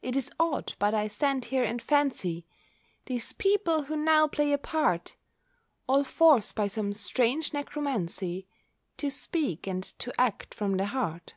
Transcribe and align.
It 0.00 0.14
is 0.14 0.30
odd, 0.38 0.74
but 0.78 0.94
I 0.94 1.08
stand 1.08 1.46
here 1.46 1.64
and 1.64 1.82
fancy 1.82 2.46
These 3.06 3.32
people 3.32 3.82
who 3.86 3.96
now 3.96 4.28
play 4.28 4.52
a 4.52 4.58
part, 4.58 5.16
All 5.88 6.04
forced 6.04 6.54
by 6.54 6.68
some 6.68 6.92
strange 6.92 7.52
necromancy 7.52 8.46
To 8.98 9.10
speak, 9.10 9.66
and 9.66 9.82
to 9.82 10.12
act, 10.20 10.54
from 10.54 10.76
the 10.76 10.86
heart. 10.86 11.34